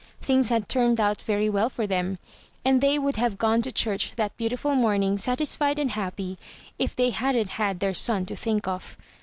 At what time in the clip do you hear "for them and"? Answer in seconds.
1.69-2.81